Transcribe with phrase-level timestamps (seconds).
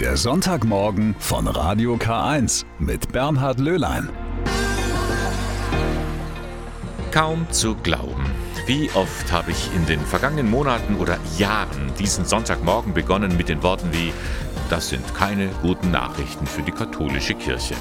[0.00, 4.10] Der Sonntagmorgen von Radio K1 mit Bernhard Löhlein.
[7.10, 8.30] Kaum zu glauben.
[8.66, 13.62] Wie oft habe ich in den vergangenen Monaten oder Jahren diesen Sonntagmorgen begonnen mit den
[13.62, 14.12] Worten wie,
[14.68, 17.74] das sind keine guten Nachrichten für die katholische Kirche.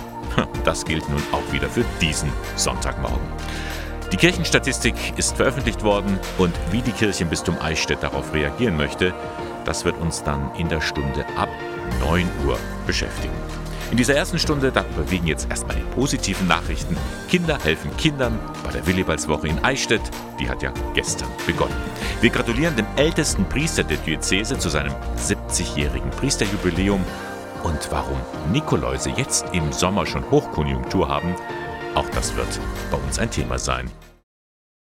[0.64, 3.28] Das gilt nun auch wieder für diesen Sonntagmorgen.
[4.14, 9.14] Die Kirchenstatistik ist veröffentlicht worden und wie die Kirche im Bistum Eichstätt darauf reagieren möchte,
[9.66, 11.50] das wird uns dann in der Stunde ab
[12.00, 13.34] 9 Uhr beschäftigen.
[13.92, 16.98] In dieser ersten Stunde, da bewegen jetzt erstmal die positiven Nachrichten.
[17.30, 20.02] Kinder helfen Kindern bei der Willibaldswoche in Eichstätt.
[20.40, 21.76] Die hat ja gestern begonnen.
[22.20, 27.04] Wir gratulieren dem ältesten Priester der Diözese zu seinem 70-jährigen Priesterjubiläum.
[27.64, 28.18] Und warum
[28.52, 31.36] Nikoläuse jetzt im Sommer schon Hochkonjunktur haben,
[31.94, 32.60] auch das wird
[32.90, 33.90] bei uns ein Thema sein.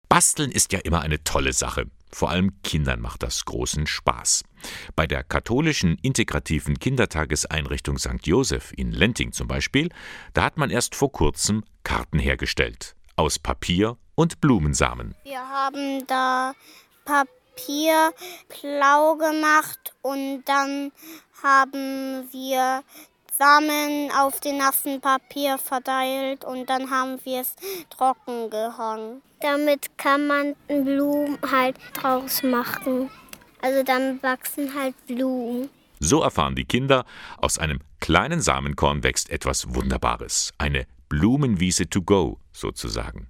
[0.07, 1.85] Basteln ist ja immer eine tolle Sache.
[2.13, 4.43] Vor allem Kindern macht das großen Spaß.
[4.95, 8.25] Bei der katholischen integrativen Kindertageseinrichtung St.
[8.25, 9.89] Joseph in Lenting zum Beispiel,
[10.33, 12.95] da hat man erst vor kurzem Karten hergestellt.
[13.15, 15.15] Aus Papier und Blumensamen.
[15.23, 16.53] Wir haben da
[17.03, 18.13] Papier
[18.47, 20.91] blau gemacht und dann
[21.41, 22.83] haben wir
[23.43, 27.55] Samen auf dem nassen Papier verteilt und dann haben wir es
[27.89, 29.21] trocken gehangen.
[29.41, 33.09] Damit kann man Blumen halt draus machen.
[33.61, 35.69] Also dann wachsen halt Blumen.
[35.99, 37.03] So erfahren die Kinder,
[37.37, 40.53] aus einem kleinen Samenkorn wächst etwas Wunderbares.
[40.57, 43.27] Eine Blumenwiese to go sozusagen.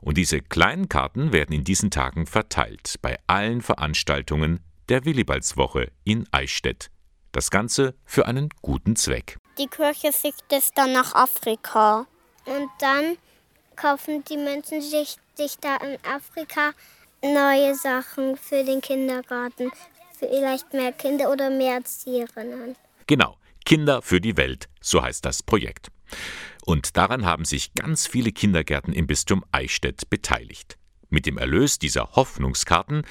[0.00, 4.58] Und diese kleinen Karten werden in diesen Tagen verteilt bei allen Veranstaltungen
[4.88, 6.90] der Willibaldswoche in Eichstätt
[7.36, 9.36] das Ganze für einen guten Zweck.
[9.58, 12.06] Die Kirche schickt es dann nach Afrika.
[12.46, 13.18] Und dann
[13.76, 16.72] kaufen die Menschen sich, sich da in Afrika
[17.22, 19.70] neue Sachen für den Kindergarten.
[20.18, 22.74] Vielleicht mehr Kinder oder mehr Erzieherinnen.
[23.06, 25.88] Genau, Kinder für die Welt, so heißt das Projekt.
[26.64, 30.78] Und daran haben sich ganz viele Kindergärten im Bistum Eichstätt beteiligt.
[31.08, 33.02] Mit dem Erlös dieser Hoffnungskarten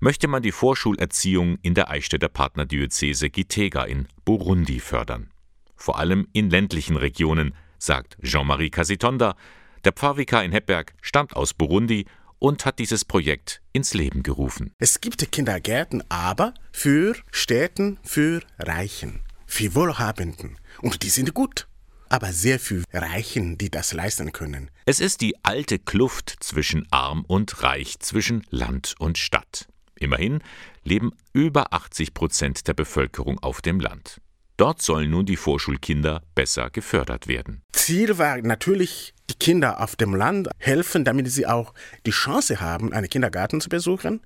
[0.00, 5.30] möchte man die Vorschulerziehung in der Eichstätter Partnerdiözese Gitega in Burundi fördern.
[5.76, 9.36] Vor allem in ländlichen Regionen, sagt Jean-Marie Casitonda.
[9.84, 12.06] Der Pfarrvikar in Hepberg stammt aus Burundi
[12.38, 14.72] und hat dieses Projekt ins Leben gerufen.
[14.78, 20.58] Es gibt Kindergärten, aber für Städten, für Reichen, für Wohlhabenden.
[20.80, 21.68] Und die sind gut
[22.12, 24.70] aber sehr viel Reichen, die das leisten können.
[24.84, 29.66] Es ist die alte Kluft zwischen arm und reich, zwischen Land und Stadt.
[29.98, 30.40] Immerhin
[30.84, 34.20] leben über 80 Prozent der Bevölkerung auf dem Land.
[34.58, 37.62] Dort sollen nun die Vorschulkinder besser gefördert werden.
[37.72, 41.74] Ziel war natürlich, die Kinder auf dem Land helfen, damit sie auch
[42.06, 44.20] die Chance haben, einen Kindergarten zu besuchen.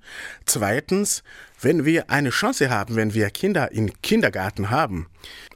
[0.45, 1.23] Zweitens,
[1.61, 5.07] wenn wir eine Chance haben, wenn wir Kinder im Kindergarten haben,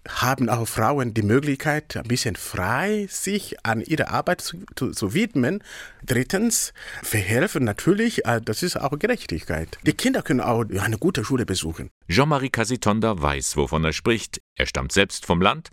[0.09, 5.13] haben auch Frauen die Möglichkeit, ein bisschen frei sich an ihre Arbeit zu, zu, zu
[5.13, 5.63] widmen.
[6.03, 6.73] Drittens,
[7.09, 9.78] wir helfen natürlich, äh, das ist auch Gerechtigkeit.
[9.85, 11.91] Die Kinder können auch eine gute Schule besuchen.
[12.09, 14.41] Jean-Marie Casitonda weiß, wovon er spricht.
[14.56, 15.69] Er stammt selbst vom Land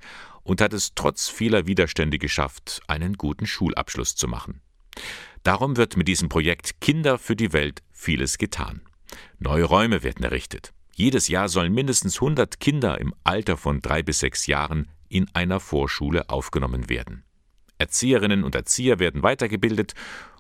[0.49, 4.63] und hat es trotz vieler Widerstände geschafft, einen guten Schulabschluss zu machen.
[5.43, 8.81] Darum wird mit diesem Projekt Kinder für die Welt vieles getan.
[9.39, 10.73] Neue Räume werden errichtet.
[10.95, 15.61] Jedes Jahr sollen mindestens 100 Kinder im Alter von drei bis sechs Jahren in einer
[15.61, 17.25] Vorschule aufgenommen werden.
[17.77, 19.93] Erzieherinnen und Erzieher werden weitergebildet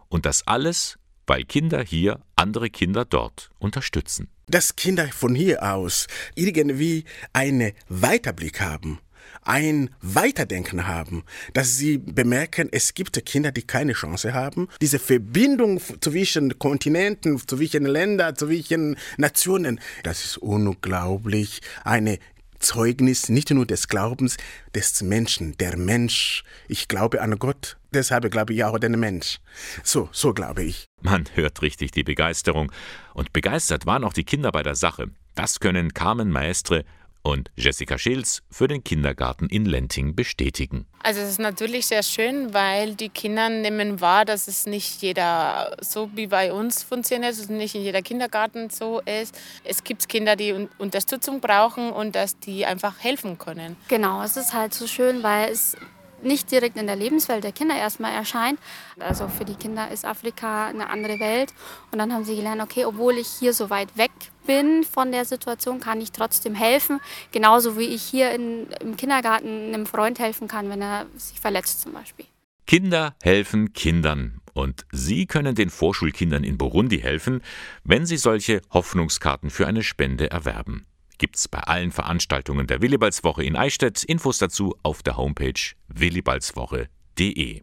[0.08, 4.28] und das alles, weil Kinder hier andere Kinder dort unterstützen.
[4.46, 7.04] Dass Kinder von hier aus irgendwie
[7.34, 9.00] einen Weiterblick haben
[9.42, 14.68] ein Weiterdenken haben, dass sie bemerken, es gibt Kinder, die keine Chance haben.
[14.80, 21.60] Diese Verbindung zwischen Kontinenten, zwischen Ländern, zwischen Nationen, das ist unglaublich.
[21.84, 22.18] Eine
[22.58, 24.36] Zeugnis nicht nur des Glaubens
[24.74, 26.44] des Menschen, der Mensch.
[26.66, 29.38] Ich glaube an Gott, deshalb glaube ich auch an den Mensch.
[29.84, 30.86] So, so glaube ich.
[31.00, 32.72] Man hört richtig die Begeisterung.
[33.14, 35.10] Und begeistert waren auch die Kinder bei der Sache.
[35.34, 36.84] Das können Carmen Maestre
[37.28, 40.86] und Jessica Schilz für den Kindergarten in Lenting bestätigen.
[41.02, 45.76] Also es ist natürlich sehr schön, weil die Kinder nehmen wahr, dass es nicht jeder
[45.82, 49.38] so wie bei uns funktioniert, dass es nicht in jeder Kindergarten so ist.
[49.62, 53.76] Es gibt Kinder, die Unterstützung brauchen und dass die einfach helfen können.
[53.88, 55.76] Genau, es ist halt so schön, weil es
[56.22, 58.58] nicht direkt in der Lebenswelt der Kinder erstmal erscheint.
[58.98, 61.52] Also für die Kinder ist Afrika eine andere Welt.
[61.92, 64.10] Und dann haben sie gelernt, okay, obwohl ich hier so weit weg
[64.48, 67.00] bin von der Situation, kann ich trotzdem helfen.
[67.32, 71.82] Genauso wie ich hier in, im Kindergarten einem Freund helfen kann, wenn er sich verletzt
[71.82, 72.24] zum Beispiel.
[72.66, 74.40] Kinder helfen Kindern.
[74.54, 77.42] Und Sie können den Vorschulkindern in Burundi helfen,
[77.84, 80.86] wenn Sie solche Hoffnungskarten für eine Spende erwerben.
[81.18, 84.02] gibt's bei allen Veranstaltungen der Willibaldswoche in Eichstätt.
[84.04, 87.62] Infos dazu auf der Homepage willibaldswoche.de.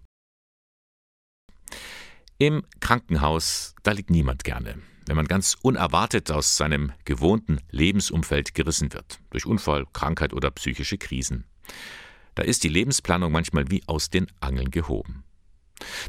[2.37, 8.93] Im Krankenhaus, da liegt niemand gerne, wenn man ganz unerwartet aus seinem gewohnten Lebensumfeld gerissen
[8.93, 11.45] wird, durch Unfall, Krankheit oder psychische Krisen.
[12.35, 15.23] Da ist die Lebensplanung manchmal wie aus den Angeln gehoben.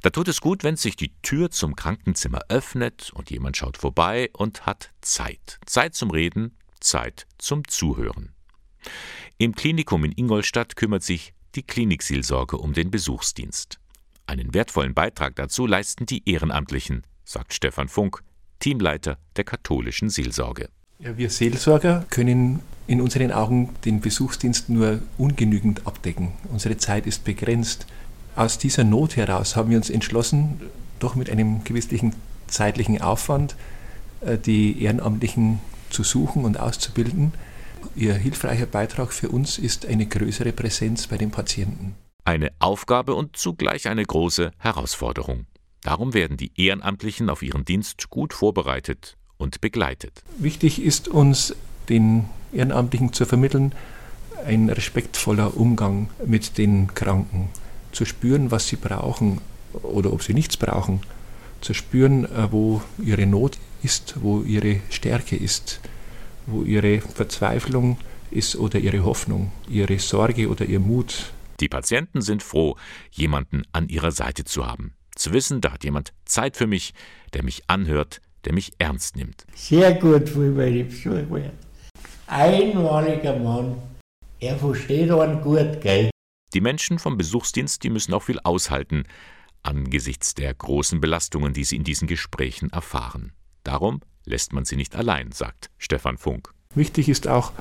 [0.02, 4.31] Da tut es gut, wenn sich die Tür zum Krankenzimmer öffnet und jemand schaut vorbei
[4.32, 5.58] und hat Zeit.
[5.66, 8.32] Zeit zum Reden, Zeit zum Zuhören.
[9.38, 13.81] Im Klinikum in Ingolstadt kümmert sich die Klinikseelsorge um den Besuchsdienst.
[14.26, 18.22] Einen wertvollen Beitrag dazu leisten die Ehrenamtlichen, sagt Stefan Funk,
[18.58, 20.69] Teamleiter der katholischen Seelsorge.
[20.99, 26.32] Ja, wir Seelsorger können in unseren Augen den Besuchsdienst nur ungenügend abdecken.
[26.50, 27.87] Unsere Zeit ist begrenzt.
[28.35, 30.61] Aus dieser Not heraus haben wir uns entschlossen,
[30.99, 32.14] doch mit einem gewissen
[32.47, 33.56] zeitlichen Aufwand
[34.20, 35.61] äh, die Ehrenamtlichen
[35.91, 37.32] zu suchen und auszubilden.
[37.94, 41.94] Ihr hilfreicher Beitrag für uns ist eine größere Präsenz bei den Patienten.
[42.25, 45.47] Eine Aufgabe und zugleich eine große Herausforderung.
[45.87, 50.25] Darum werden die Ehrenamtlichen auf ihren Dienst gut vorbereitet und begleitet.
[50.37, 51.55] Wichtig ist uns,
[51.88, 53.73] den Ehrenamtlichen zu vermitteln,
[54.44, 57.50] ein respektvoller Umgang mit den Kranken,
[57.93, 59.41] zu spüren, was sie brauchen
[59.85, 61.03] oder ob sie nichts brauchen,
[61.61, 65.79] zu spüren, äh, wo ihre Not ist, wo ihre Stärke ist,
[66.47, 67.97] wo ihre Verzweiflung
[68.33, 72.77] ist oder ihre Hoffnung, ihre Sorge oder ihr Mut, die Patienten sind froh,
[73.12, 74.95] jemanden an ihrer Seite zu haben.
[75.16, 76.94] Zu wissen, da hat jemand Zeit für mich,
[77.32, 79.44] der mich anhört, der mich ernst nimmt.
[79.54, 81.50] Sehr gut für meine Besucher.
[82.28, 83.76] Einmaliger Mann.
[84.38, 86.10] Er versteht einen gut, gell?
[86.54, 89.02] Die Menschen vom Besuchsdienst, die müssen auch viel aushalten,
[89.64, 93.32] angesichts der großen Belastungen, die sie in diesen Gesprächen erfahren.
[93.64, 96.52] Darum lässt man sie nicht allein, sagt Stefan Funk.
[96.74, 97.52] Wichtig ist auch,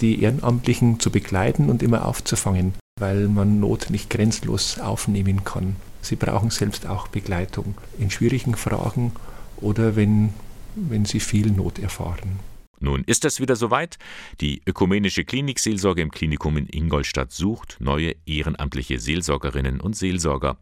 [0.00, 5.76] die Ehrenamtlichen zu begleiten und immer aufzufangen weil man Not nicht grenzlos aufnehmen kann.
[6.02, 9.12] Sie brauchen selbst auch Begleitung in schwierigen Fragen
[9.56, 10.34] oder wenn,
[10.74, 12.40] wenn sie viel Not erfahren.
[12.80, 13.96] Nun ist es wieder soweit.
[14.40, 20.58] Die ökumenische Klinikseelsorge im Klinikum in Ingolstadt sucht neue ehrenamtliche Seelsorgerinnen und Seelsorger.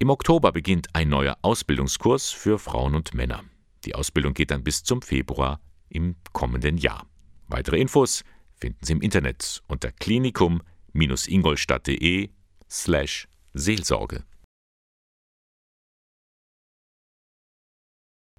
[0.00, 3.44] Im Oktober beginnt ein neuer Ausbildungskurs für Frauen und Männer.
[3.84, 7.06] Die Ausbildung geht dann bis zum Februar im kommenden Jahr.
[7.46, 8.24] Weitere Infos
[8.56, 10.60] finden Sie im Internet unter klinikum
[10.92, 12.30] ingolstadt.de
[12.68, 14.24] slash Seelsorge.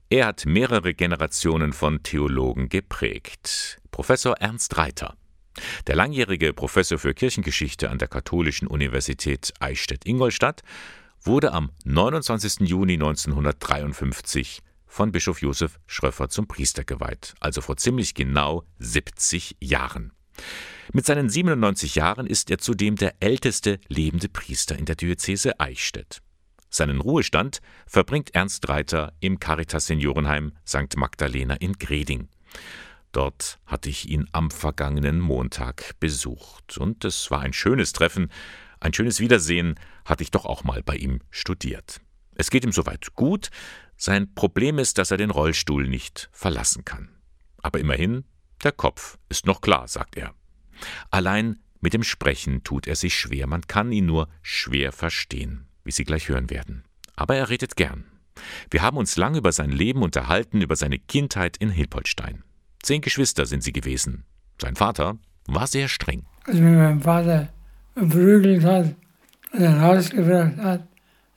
[0.09, 3.81] Er hat mehrere Generationen von Theologen geprägt.
[3.91, 5.17] Professor Ernst Reiter.
[5.85, 10.61] Der langjährige Professor für Kirchengeschichte an der Katholischen Universität Eichstätt-Ingolstadt
[11.23, 12.69] wurde am 29.
[12.69, 20.13] Juni 1953 von Bischof Josef Schröffer zum Priester geweiht, also vor ziemlich genau 70 Jahren.
[20.93, 26.21] Mit seinen 97 Jahren ist er zudem der älteste lebende Priester in der Diözese Eichstätt.
[26.69, 30.95] Seinen Ruhestand verbringt Ernst Reiter im Caritas Seniorenheim St.
[30.97, 32.27] Magdalena in Greding.
[33.11, 36.77] Dort hatte ich ihn am vergangenen Montag besucht.
[36.77, 38.29] Und es war ein schönes Treffen,
[38.79, 39.75] ein schönes Wiedersehen,
[40.05, 42.01] hatte ich doch auch mal bei ihm studiert.
[42.35, 43.49] Es geht ihm soweit gut,
[43.95, 47.09] sein Problem ist, dass er den Rollstuhl nicht verlassen kann.
[47.63, 48.25] Aber immerhin,
[48.63, 50.35] der Kopf ist noch klar, sagt er.
[51.09, 55.91] Allein mit dem Sprechen tut er sich schwer, man kann ihn nur schwer verstehen, wie
[55.91, 56.83] Sie gleich hören werden.
[57.15, 58.05] Aber er redet gern.
[58.69, 62.43] Wir haben uns lang über sein Leben unterhalten, über seine Kindheit in Hilpoltstein.
[62.83, 64.23] Zehn Geschwister sind sie gewesen.
[64.61, 65.17] Sein Vater
[65.47, 66.25] war sehr streng.
[66.45, 67.49] Als mir mein Vater
[67.95, 68.95] verprügelt hat
[69.51, 70.87] und dann rausgebracht hat,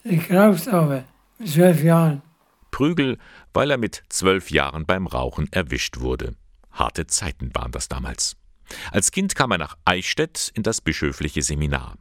[0.04, 1.04] ich glaub's aber,
[1.38, 2.22] mit zwölf Jahren.
[2.70, 3.18] Prügel,
[3.52, 6.34] weil er mit zwölf Jahren beim Rauchen erwischt wurde.
[6.70, 8.36] Harte Zeiten waren das damals.
[8.92, 11.96] Als Kind kam er nach Eichstätt in das bischöfliche Seminar.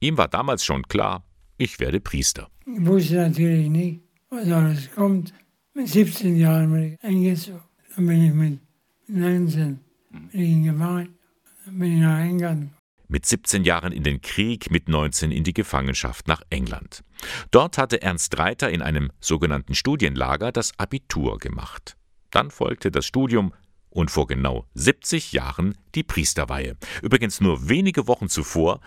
[0.00, 1.24] Ihm war damals schon klar,
[1.56, 2.48] ich werde Priester.
[2.66, 5.32] Ich wusste natürlich nicht, was alles kommt.
[5.74, 7.60] Mit 17 Jahren bin ich eingezogen.
[7.96, 8.60] Dann bin ich mit
[9.08, 9.80] 19
[10.10, 11.18] bin ich in Gefangenschaft.
[11.66, 12.70] Dann bin ich nach England.
[13.08, 17.04] Mit 17 Jahren in den Krieg, mit 19 in die Gefangenschaft nach England.
[17.50, 21.96] Dort hatte Ernst Reiter in einem sogenannten Studienlager das Abitur gemacht.
[22.30, 23.52] Dann folgte das Studium
[23.90, 26.76] und vor genau 70 Jahren die Priesterweihe.
[27.02, 28.80] Übrigens nur wenige Wochen zuvor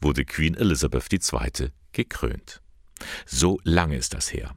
[0.00, 1.70] wurde Queen Elizabeth II.
[1.92, 2.60] Gekrönt.
[3.26, 4.54] So lange ist das her.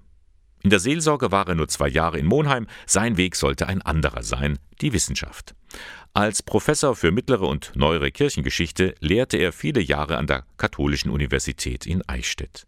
[0.63, 4.23] In der Seelsorge war er nur zwei Jahre in Monheim, sein Weg sollte ein anderer
[4.23, 5.55] sein, die Wissenschaft.
[6.13, 11.85] Als Professor für mittlere und neuere Kirchengeschichte lehrte er viele Jahre an der Katholischen Universität
[11.85, 12.65] in Eichstätt.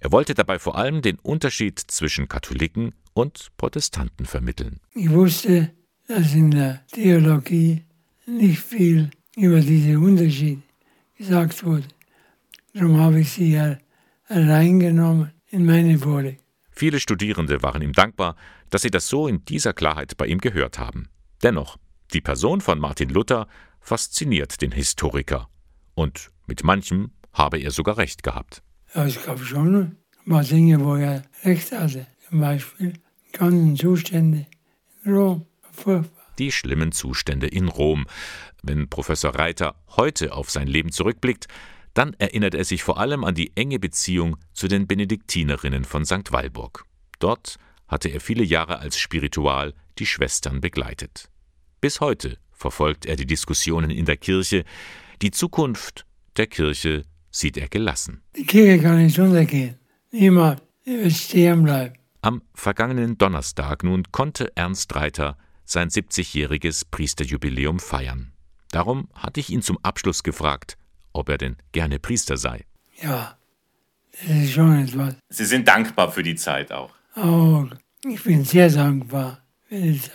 [0.00, 4.80] Er wollte dabei vor allem den Unterschied zwischen Katholiken und Protestanten vermitteln.
[4.94, 5.70] Ich wusste,
[6.06, 7.84] dass in der Theologie
[8.26, 10.62] nicht viel über diese Unterschiede
[11.16, 11.88] gesagt wurde.
[12.72, 13.76] Darum habe ich sie ja
[14.28, 16.38] reingenommen in meine Vorlesung.
[16.70, 18.36] Viele Studierende waren ihm dankbar,
[18.70, 21.08] dass sie das so in dieser Klarheit bei ihm gehört haben.
[21.42, 21.76] Dennoch,
[22.12, 23.46] die Person von Martin Luther
[23.80, 25.48] fasziniert den Historiker.
[25.94, 28.62] Und mit manchem habe er sogar recht gehabt.
[28.94, 29.96] Ja, es gab schon ein
[30.28, 32.06] paar Dinge, wo er recht hatte.
[32.28, 32.94] Zum Beispiel
[33.28, 34.46] die ganzen Zustände
[35.04, 35.46] in Rom.
[36.38, 38.06] Die schlimmen Zustände in Rom.
[38.62, 41.46] Wenn Professor Reiter heute auf sein Leben zurückblickt,
[41.94, 46.32] dann erinnert er sich vor allem an die enge Beziehung zu den Benediktinerinnen von St.
[46.32, 46.84] Walburg.
[47.20, 47.56] Dort
[47.88, 51.30] hatte er viele Jahre als Spiritual die Schwestern begleitet.
[51.80, 54.64] Bis heute verfolgt er die Diskussionen in der Kirche.
[55.22, 56.04] Die Zukunft
[56.36, 58.22] der Kirche sieht er gelassen.
[58.36, 59.78] Die Kirche kann nicht untergehen.
[60.10, 61.94] Niemand wird stehen bleiben.
[62.22, 68.32] Am vergangenen Donnerstag nun konnte Ernst Reiter sein 70-jähriges Priesterjubiläum feiern.
[68.70, 70.76] Darum hatte ich ihn zum Abschluss gefragt,
[71.14, 72.64] ob er denn gerne Priester sei.
[73.00, 73.38] Ja,
[74.12, 75.16] das ist schon etwas.
[75.30, 76.92] Sie sind dankbar für die Zeit auch.
[77.16, 77.66] Oh,
[78.06, 80.12] ich bin sehr dankbar für die Zeit.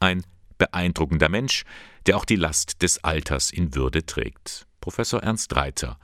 [0.00, 0.24] Ein
[0.56, 1.64] beeindruckender Mensch,
[2.06, 4.66] der auch die Last des Alters in Würde trägt.
[4.80, 5.98] Professor Ernst Reiter,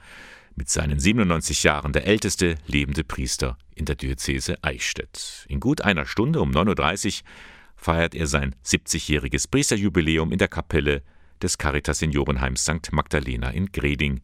[0.55, 5.45] mit seinen 97 Jahren der älteste lebende Priester in der Diözese Eichstätt.
[5.47, 7.27] In gut einer Stunde um 9.30 Uhr
[7.75, 11.03] feiert er sein 70-jähriges Priesterjubiläum in der Kapelle
[11.41, 12.91] des Caritas Seniorenheims St.
[12.91, 14.21] Magdalena in Greding.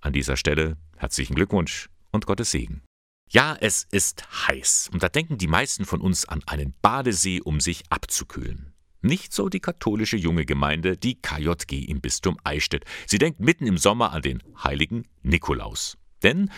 [0.00, 2.82] An dieser Stelle herzlichen Glückwunsch und Gottes Segen.
[3.28, 7.58] Ja, es ist heiß, und da denken die meisten von uns an einen Badesee, um
[7.60, 8.72] sich abzukühlen.
[9.02, 12.84] Nicht so die katholische junge Gemeinde, die KJG im Bistum Eichstätt.
[13.06, 15.98] Sie denkt mitten im Sommer an den heiligen Nikolaus.
[16.22, 16.50] Denn,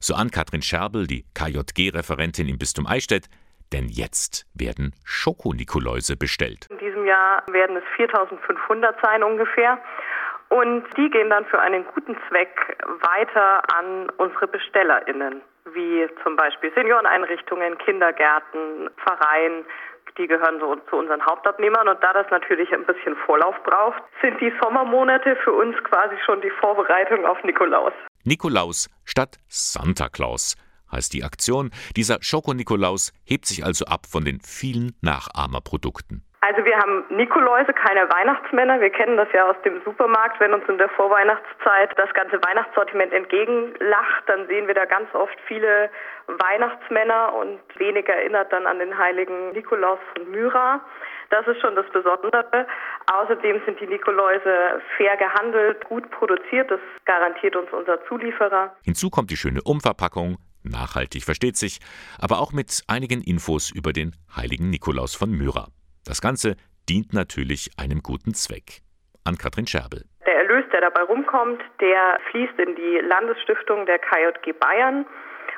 [0.00, 3.28] so an Katrin Scherbel, die KJG-Referentin im Bistum Eichstätt,
[3.72, 6.68] denn jetzt werden Schokonikoläuse bestellt.
[7.04, 9.78] Jahr werden es 4500 sein ungefähr.
[10.48, 15.42] Und die gehen dann für einen guten Zweck weiter an unsere BestellerInnen,
[15.72, 19.64] wie zum Beispiel Senioreneinrichtungen, Kindergärten, Pfarreien.
[20.16, 21.88] Die gehören so zu unseren Hauptabnehmern.
[21.88, 26.40] Und da das natürlich ein bisschen Vorlauf braucht, sind die Sommermonate für uns quasi schon
[26.40, 27.92] die Vorbereitung auf Nikolaus.
[28.22, 30.56] Nikolaus statt Santa Claus
[30.92, 31.70] heißt die Aktion.
[31.96, 36.24] Dieser Schoko-Nikolaus hebt sich also ab von den vielen Nachahmerprodukten.
[36.46, 38.78] Also wir haben Nikoläuse, keine Weihnachtsmänner.
[38.78, 40.38] Wir kennen das ja aus dem Supermarkt.
[40.40, 45.38] Wenn uns in der Vorweihnachtszeit das ganze Weihnachtssortiment entgegenlacht, dann sehen wir da ganz oft
[45.48, 45.88] viele
[46.26, 50.84] Weihnachtsmänner und wenig erinnert dann an den heiligen Nikolaus von Myra.
[51.30, 52.66] Das ist schon das Besondere.
[53.10, 56.70] Außerdem sind die Nikoläuse fair gehandelt, gut produziert.
[56.70, 58.76] Das garantiert uns unser Zulieferer.
[58.84, 61.78] Hinzu kommt die schöne Umverpackung, nachhaltig versteht sich,
[62.20, 65.68] aber auch mit einigen Infos über den heiligen Nikolaus von Myra.
[66.06, 66.56] Das Ganze
[66.88, 68.82] dient natürlich einem guten Zweck.
[69.24, 70.04] An Katrin Scherbel.
[70.26, 75.06] Der Erlös, der dabei rumkommt, der fließt in die Landesstiftung der KJG Bayern.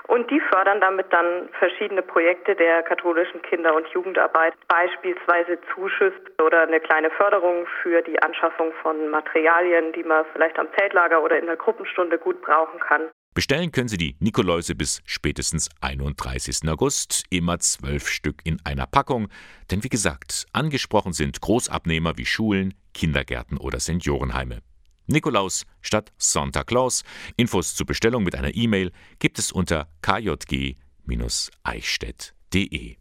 [0.07, 6.63] Und die fördern damit dann verschiedene Projekte der katholischen Kinder- und Jugendarbeit, beispielsweise Zuschüsse oder
[6.63, 11.47] eine kleine Förderung für die Anschaffung von Materialien, die man vielleicht am Zeltlager oder in
[11.47, 13.11] der Gruppenstunde gut brauchen kann.
[13.37, 16.67] Bestellen können Sie die Nikoläuse bis spätestens 31.
[16.71, 19.29] August, immer zwölf Stück in einer Packung.
[19.71, 24.63] Denn wie gesagt, angesprochen sind Großabnehmer wie Schulen, Kindergärten oder Seniorenheime.
[25.07, 27.05] Nikolaus statt Santa Claus.
[27.37, 32.97] Infos zur Bestellung mit einer E-Mail gibt es unter kjg-eichstätt.de.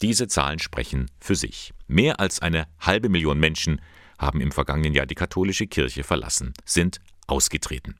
[0.00, 1.74] Diese Zahlen sprechen für sich.
[1.88, 3.82] Mehr als eine halbe Million Menschen
[4.18, 7.96] haben im vergangenen Jahr die katholische Kirche verlassen, sind ausgetreten.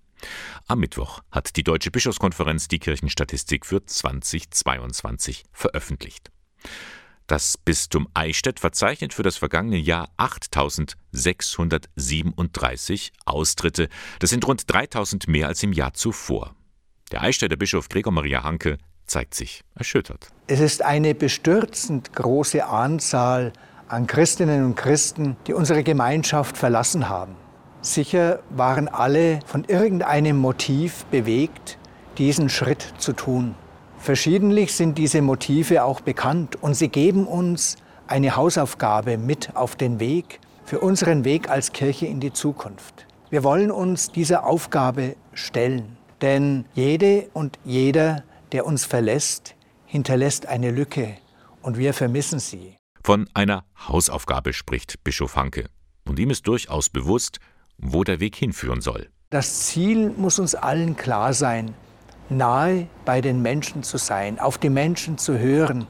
[0.66, 6.30] Am Mittwoch hat die Deutsche Bischofskonferenz die Kirchenstatistik für 2022 veröffentlicht.
[7.28, 13.90] Das Bistum Eichstätt verzeichnet für das vergangene Jahr 8.637 Austritte.
[14.18, 16.54] Das sind rund 3.000 mehr als im Jahr zuvor.
[17.12, 20.30] Der Eichstätter Bischof Gregor Maria Hanke zeigt sich erschüttert.
[20.46, 23.52] Es ist eine bestürzend große Anzahl
[23.88, 27.36] an Christinnen und Christen, die unsere Gemeinschaft verlassen haben.
[27.80, 31.78] Sicher waren alle von irgendeinem Motiv bewegt,
[32.18, 33.54] diesen Schritt zu tun.
[33.98, 37.76] Verschiedentlich sind diese Motive auch bekannt und sie geben uns
[38.06, 43.06] eine Hausaufgabe mit auf den Weg für unseren Weg als Kirche in die Zukunft.
[43.30, 49.54] Wir wollen uns dieser Aufgabe stellen, denn jede und jeder, der uns verlässt,
[49.86, 51.16] hinterlässt eine Lücke
[51.62, 52.77] und wir vermissen sie.
[53.08, 55.70] Von einer Hausaufgabe spricht Bischof Hanke.
[56.06, 57.40] Und ihm ist durchaus bewusst,
[57.78, 59.08] wo der Weg hinführen soll.
[59.30, 61.72] Das Ziel muss uns allen klar sein,
[62.28, 65.86] nahe bei den Menschen zu sein, auf die Menschen zu hören,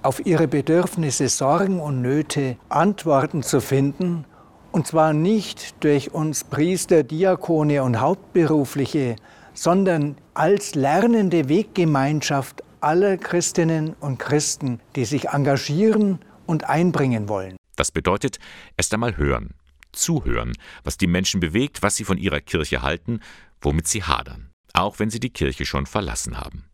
[0.00, 4.24] auf ihre Bedürfnisse, Sorgen und Nöte Antworten zu finden,
[4.70, 9.16] und zwar nicht durch uns Priester, Diakone und Hauptberufliche,
[9.52, 17.56] sondern als lernende Weggemeinschaft aller Christinnen und Christen, die sich engagieren und einbringen wollen.
[17.76, 18.38] Das bedeutet
[18.76, 19.54] erst einmal hören,
[19.92, 20.52] zuhören,
[20.84, 23.20] was die Menschen bewegt, was sie von ihrer Kirche halten,
[23.60, 26.64] womit sie hadern, auch wenn sie die Kirche schon verlassen haben.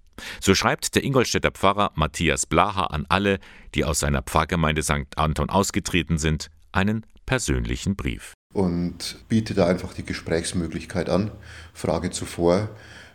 [0.41, 3.39] So schreibt der Ingolstädter Pfarrer Matthias Blaha an alle,
[3.75, 5.17] die aus seiner Pfarrgemeinde St.
[5.17, 8.35] Anton ausgetreten sind, einen persönlichen Brief.
[8.55, 11.31] Und biete da einfach die Gesprächsmöglichkeit an.
[11.75, 12.71] Frage zuvor,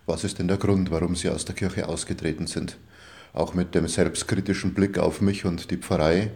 [0.05, 2.77] was ist denn der Grund, warum Sie aus der Kirche ausgetreten sind?
[3.33, 6.31] Auch mit dem selbstkritischen Blick auf mich und die Pfarrei.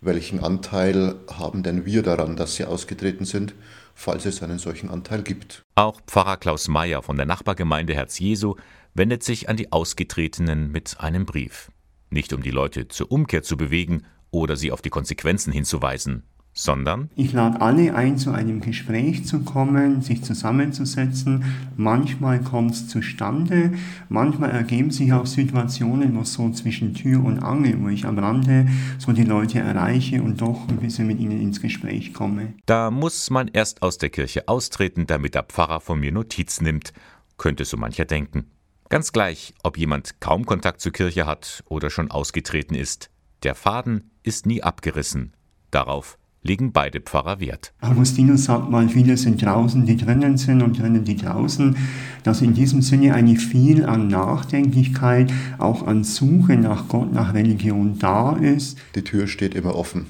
[0.00, 3.54] Welchen Anteil haben denn wir daran, dass Sie ausgetreten sind,
[3.94, 5.62] falls es einen solchen Anteil gibt?
[5.74, 8.54] Auch Pfarrer Klaus Meyer von der Nachbargemeinde Herz Jesu
[8.94, 11.70] wendet sich an die Ausgetretenen mit einem Brief.
[12.10, 16.22] Nicht um die Leute zur Umkehr zu bewegen oder sie auf die Konsequenzen hinzuweisen,
[16.56, 21.44] sondern ich lade alle ein, zu einem Gespräch zu kommen, sich zusammenzusetzen.
[21.76, 23.74] Manchmal kommt es zustande,
[24.08, 28.66] manchmal ergeben sich auch Situationen, wo so zwischen Tür und Angel, wo ich am Rande
[28.98, 32.54] so die Leute erreiche und doch ein bisschen mit ihnen ins Gespräch komme.
[32.64, 36.94] Da muss man erst aus der Kirche austreten, damit der Pfarrer von mir Notiz nimmt,
[37.36, 38.46] könnte so mancher denken.
[38.88, 43.10] Ganz gleich, ob jemand kaum Kontakt zur Kirche hat oder schon ausgetreten ist.
[43.42, 45.34] Der Faden ist nie abgerissen.
[45.70, 47.72] Darauf legen beide Pfarrer Wert.
[47.80, 51.76] Augustinus sagt mal, viele sind draußen, die drinnen sind und drinnen, die draußen.
[52.22, 57.98] Dass in diesem Sinne eine viel an Nachdenklichkeit, auch an Suche nach Gott, nach Religion
[57.98, 58.78] da ist.
[58.94, 60.06] Die Tür steht immer offen.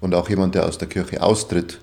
[0.00, 1.80] Und auch jemand, der aus der Kirche austritt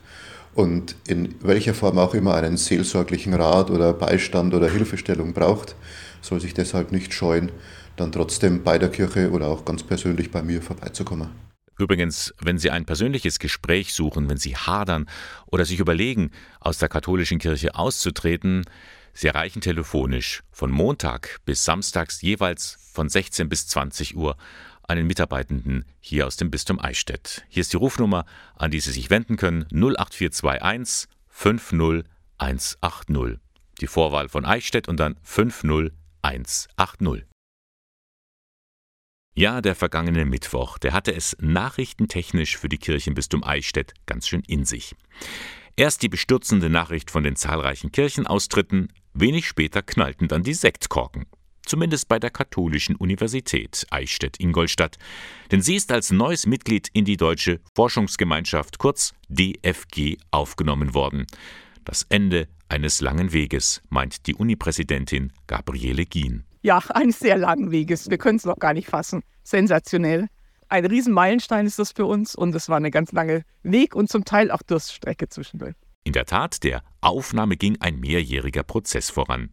[0.54, 5.75] und in welcher Form auch immer einen seelsorglichen Rat oder Beistand oder Hilfestellung braucht,
[6.22, 7.51] soll sich deshalb nicht scheuen,
[7.96, 11.30] dann trotzdem bei der Kirche oder auch ganz persönlich bei mir vorbeizukommen.
[11.78, 15.10] Übrigens, wenn Sie ein persönliches Gespräch suchen, wenn Sie hadern
[15.48, 18.66] oder sich überlegen, aus der katholischen Kirche auszutreten,
[19.14, 24.38] Sie erreichen telefonisch von Montag bis Samstags jeweils von 16 bis 20 Uhr
[24.84, 27.44] einen Mitarbeitenden hier aus dem Bistum Eichstätt.
[27.50, 33.40] Hier ist die Rufnummer, an die Sie sich wenden können, 08421 50180.
[33.79, 37.30] Die Vorwahl von Eichstätt und dann 50180.
[39.33, 44.65] Ja, der vergangene Mittwoch, der hatte es nachrichtentechnisch für die Kirchenbistum Eichstätt ganz schön in
[44.65, 44.94] sich.
[45.77, 51.27] Erst die bestürzende Nachricht von den zahlreichen Kirchenaustritten, wenig später knallten dann die Sektkorken.
[51.65, 54.98] Zumindest bei der Katholischen Universität Eichstätt-Ingolstadt.
[55.51, 61.25] Denn sie ist als neues Mitglied in die Deutsche Forschungsgemeinschaft, kurz DFG, aufgenommen worden.
[61.85, 68.09] Das Ende eines langen Weges, meint die Unipräsidentin Gabriele Gien ja, eines sehr langen Weges.
[68.09, 69.24] Wir können es noch gar nicht fassen.
[69.43, 70.27] Sensationell.
[70.69, 74.24] Ein Riesenmeilenstein ist das für uns und es war eine ganz lange Weg und zum
[74.24, 75.75] Teil auch Durststrecke zwischendurch.
[76.03, 79.50] In der Tat, der Aufnahme ging ein mehrjähriger Prozess voran.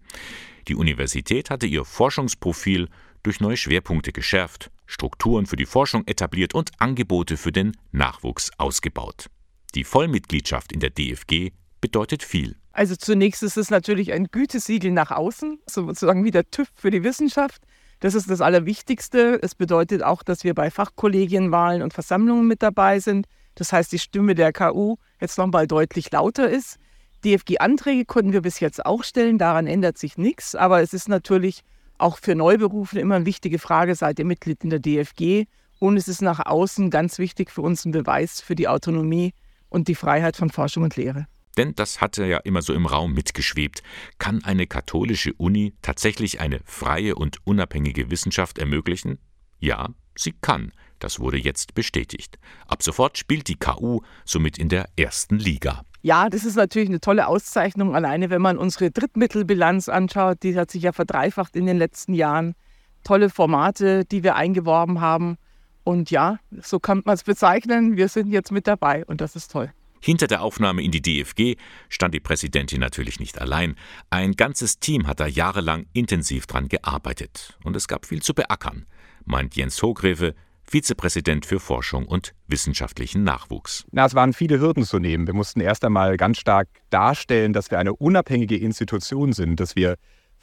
[0.68, 2.88] Die Universität hatte ihr Forschungsprofil
[3.22, 9.26] durch neue Schwerpunkte geschärft, Strukturen für die Forschung etabliert und Angebote für den Nachwuchs ausgebaut.
[9.74, 12.56] Die Vollmitgliedschaft in der DFG bedeutet viel.
[12.78, 17.02] Also zunächst ist es natürlich ein Gütesiegel nach außen, sozusagen wie der TÜV für die
[17.02, 17.60] Wissenschaft.
[17.98, 19.36] Das ist das Allerwichtigste.
[19.42, 23.26] Es bedeutet auch, dass wir bei Fachkollegienwahlen und Versammlungen mit dabei sind.
[23.56, 26.76] Das heißt, die Stimme der KU jetzt nochmal deutlich lauter ist.
[27.24, 30.54] DFG-Anträge konnten wir bis jetzt auch stellen, daran ändert sich nichts.
[30.54, 31.62] Aber es ist natürlich
[31.98, 35.46] auch für Neuberufe immer eine wichtige Frage, seid ihr Mitglied in der DFG?
[35.80, 39.34] Und es ist nach außen ganz wichtig für uns ein Beweis für die Autonomie
[39.68, 41.26] und die Freiheit von Forschung und Lehre.
[41.58, 43.82] Denn das hatte ja immer so im Raum mitgeschwebt.
[44.18, 49.18] Kann eine katholische Uni tatsächlich eine freie und unabhängige Wissenschaft ermöglichen?
[49.58, 50.72] Ja, sie kann.
[51.00, 52.38] Das wurde jetzt bestätigt.
[52.68, 55.82] Ab sofort spielt die KU somit in der ersten Liga.
[56.00, 57.96] Ja, das ist natürlich eine tolle Auszeichnung.
[57.96, 62.54] Alleine, wenn man unsere Drittmittelbilanz anschaut, die hat sich ja verdreifacht in den letzten Jahren.
[63.02, 65.38] Tolle Formate, die wir eingeworben haben.
[65.82, 67.96] Und ja, so kann man es bezeichnen.
[67.96, 69.72] Wir sind jetzt mit dabei und das ist toll.
[70.00, 71.56] Hinter der Aufnahme in die DFG
[71.88, 73.76] stand die Präsidentin natürlich nicht allein.
[74.10, 77.58] Ein ganzes Team hat da jahrelang intensiv dran gearbeitet.
[77.64, 78.86] Und es gab viel zu beackern,
[79.24, 83.86] meint Jens Hogreve, Vizepräsident für Forschung und wissenschaftlichen Nachwuchs.
[83.90, 85.26] Na, es waren viele Hürden zu nehmen.
[85.26, 89.96] Wir mussten erst einmal ganz stark darstellen, dass wir eine unabhängige Institution sind, dass wir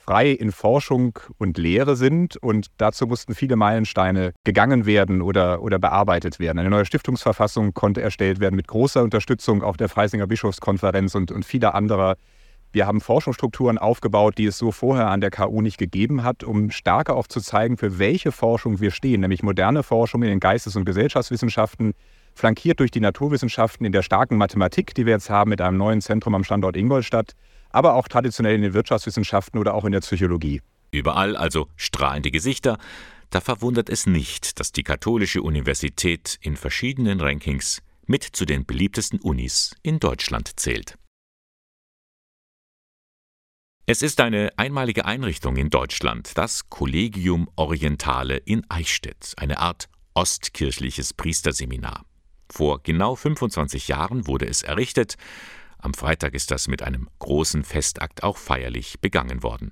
[0.06, 2.38] frei in Forschung und Lehre sind.
[2.38, 6.60] Und dazu mussten viele Meilensteine gegangen werden oder, oder bearbeitet werden.
[6.60, 11.46] Eine neue Stiftungsverfassung konnte erstellt werden mit großer Unterstützung auch der Freisinger Bischofskonferenz und, und
[11.46, 12.16] vieler anderer
[12.72, 16.70] Wir haben Forschungsstrukturen aufgebaut, die es so vorher an der KU nicht gegeben hat, um
[16.72, 20.76] stärker auch zu zeigen, für welche Forschung wir stehen, nämlich moderne Forschung in den Geistes-
[20.76, 21.94] und Gesellschaftswissenschaften,
[22.36, 26.02] flankiert durch die Naturwissenschaften in der starken Mathematik, die wir jetzt haben mit einem neuen
[26.02, 27.32] Zentrum am Standort Ingolstadt,
[27.76, 30.62] aber auch traditionell in den Wirtschaftswissenschaften oder auch in der Psychologie.
[30.92, 32.78] Überall also strahlende Gesichter.
[33.30, 39.20] Da verwundert es nicht, dass die Katholische Universität in verschiedenen Rankings mit zu den beliebtesten
[39.20, 40.96] Unis in Deutschland zählt.
[43.88, 51.14] Es ist eine einmalige Einrichtung in Deutschland, das Collegium Orientale in Eichstätt, eine Art ostkirchliches
[51.14, 52.06] Priesterseminar.
[52.50, 55.18] Vor genau 25 Jahren wurde es errichtet.
[55.86, 59.72] Am Freitag ist das mit einem großen Festakt auch feierlich begangen worden.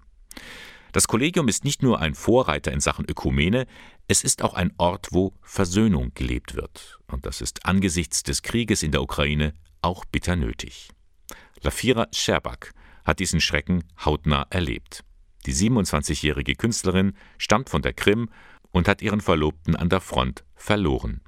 [0.92, 3.66] Das Kollegium ist nicht nur ein Vorreiter in Sachen Ökumene,
[4.08, 7.00] es ist auch ein Ort, wo Versöhnung gelebt wird.
[7.08, 10.90] Und das ist angesichts des Krieges in der Ukraine auch bitter nötig.
[11.64, 15.04] Lafira Scherbak hat diesen Schrecken hautnah erlebt.
[15.48, 18.30] Die 27-jährige Künstlerin stammt von der Krim
[18.70, 21.22] und hat ihren Verlobten an der Front verloren.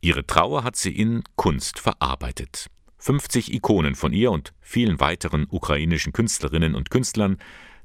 [0.00, 2.66] Ihre Trauer hat sie in Kunst verarbeitet.
[3.00, 7.38] 50 Ikonen von ihr und vielen weiteren ukrainischen Künstlerinnen und Künstlern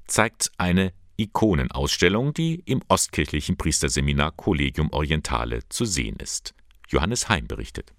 [0.08, 6.54] zeigt eine Ikonenausstellung, die im ostkirchlichen Priesterseminar Collegium Orientale zu sehen ist.
[6.90, 7.94] Johannes Heim berichtet.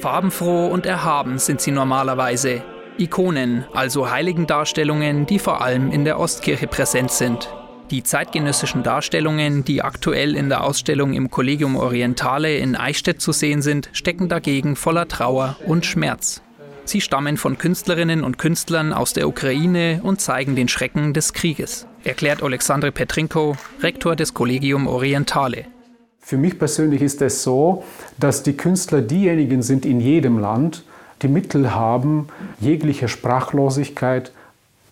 [0.00, 2.62] Farbenfroh und erhaben sind sie normalerweise.
[2.96, 7.48] Ikonen, also Heiligendarstellungen, die vor allem in der Ostkirche präsent sind.
[7.90, 13.60] Die zeitgenössischen Darstellungen, die aktuell in der Ausstellung im Collegium Orientale in Eichstätt zu sehen
[13.60, 16.40] sind, stecken dagegen voller Trauer und Schmerz.
[16.86, 21.86] Sie stammen von Künstlerinnen und Künstlern aus der Ukraine und zeigen den Schrecken des Krieges,
[22.04, 25.66] erklärt Alexandre Petrinko, Rektor des Collegium Orientale.
[26.20, 27.84] Für mich persönlich ist es so,
[28.18, 30.84] dass die Künstler diejenigen sind in jedem Land,
[31.20, 32.28] die Mittel haben,
[32.60, 34.32] jegliche Sprachlosigkeit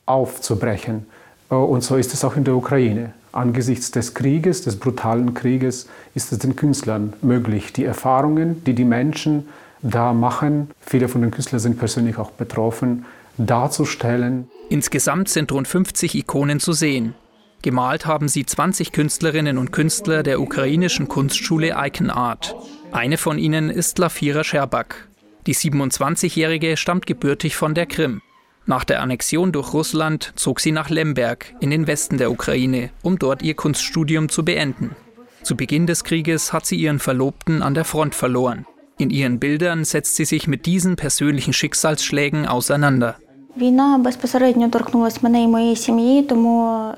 [0.04, 1.06] aufzubrechen.
[1.52, 3.12] Äh, und so ist es auch in der Ukraine.
[3.30, 8.84] Angesichts des Krieges, des brutalen Krieges, ist es den Künstlern möglich, die Erfahrungen, die die
[8.84, 9.48] Menschen
[9.82, 13.04] da machen, viele von den Künstlern sind persönlich auch betroffen,
[13.36, 14.48] darzustellen.
[14.68, 17.14] Insgesamt sind rund 50 Ikonen zu sehen.
[17.62, 22.54] Gemalt haben sie 20 Künstlerinnen und Künstler der ukrainischen Kunstschule Icon Art.
[22.92, 25.08] Eine von ihnen ist Lafira Scherbak.
[25.46, 28.20] Die 27-Jährige stammt gebürtig von der Krim.
[28.64, 33.18] Nach der Annexion durch Russland zog sie nach Lemberg in den Westen der Ukraine, um
[33.18, 34.94] dort ihr Kunststudium zu beenden.
[35.42, 38.66] Zu Beginn des Krieges hat sie ihren Verlobten an der Front verloren.
[38.98, 43.16] In ihren Bildern setzt sie sich mit diesen persönlichen Schicksalsschlägen auseinander.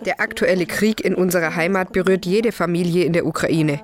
[0.05, 3.81] Der aktuelle Krieg in unserer Heimat berührt jede Familie in der Ukraine.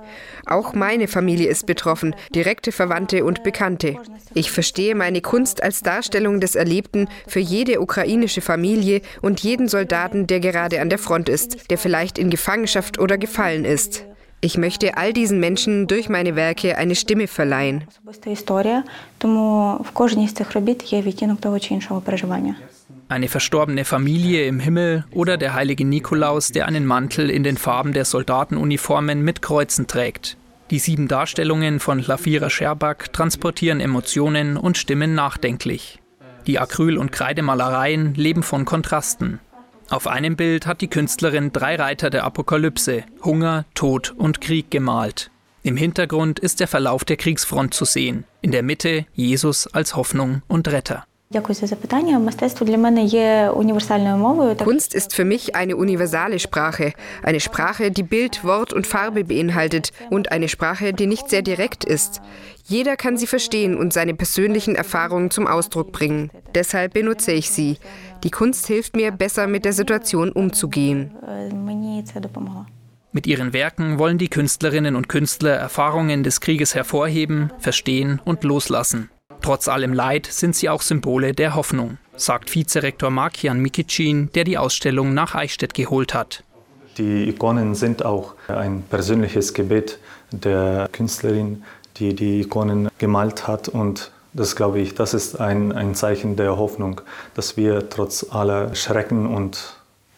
[0.46, 3.96] Auch meine Familie ist betroffen, direkte Verwandte und Bekannte.
[4.34, 10.28] Ich verstehe meine Kunst als Darstellung des Erlebten für jede ukrainische Familie und jeden Soldaten,
[10.28, 14.04] der gerade an der Front ist, der vielleicht in Gefangenschaft oder gefallen ist.
[14.42, 17.84] Ich möchte all diesen Menschen durch meine Werke eine Stimme verleihen.
[23.08, 27.92] Eine verstorbene Familie im Himmel oder der heilige Nikolaus, der einen Mantel in den Farben
[27.92, 30.38] der Soldatenuniformen mit Kreuzen trägt.
[30.70, 35.98] Die sieben Darstellungen von Lafira Scherbak transportieren Emotionen und stimmen nachdenklich.
[36.46, 39.40] Die Acryl- und Kreidemalereien leben von Kontrasten.
[39.90, 45.32] Auf einem Bild hat die Künstlerin drei Reiter der Apokalypse, Hunger, Tod und Krieg gemalt.
[45.64, 50.42] Im Hintergrund ist der Verlauf der Kriegsfront zu sehen, in der Mitte Jesus als Hoffnung
[50.46, 51.04] und Retter.
[54.64, 59.92] Kunst ist für mich eine universale Sprache, eine Sprache, die Bild, Wort und Farbe beinhaltet
[60.10, 62.20] und eine Sprache, die nicht sehr direkt ist.
[62.64, 66.32] Jeder kann sie verstehen und seine persönlichen Erfahrungen zum Ausdruck bringen.
[66.56, 67.78] Deshalb benutze ich sie.
[68.24, 71.12] Die Kunst hilft mir, besser mit der Situation umzugehen.
[73.12, 79.10] Mit ihren Werken wollen die Künstlerinnen und Künstler Erfahrungen des Krieges hervorheben, verstehen und loslassen.
[79.42, 84.58] Trotz allem Leid sind sie auch Symbole der Hoffnung, sagt Vizerektor Markian Mikicin, der die
[84.58, 86.44] Ausstellung nach Eichstätt geholt hat.
[86.98, 89.98] Die Ikonen sind auch ein persönliches Gebet
[90.30, 91.62] der Künstlerin,
[91.96, 93.68] die die Ikonen gemalt hat.
[93.68, 97.00] Und das glaube ich, das ist ein, ein Zeichen der Hoffnung,
[97.34, 99.76] dass wir trotz aller Schrecken und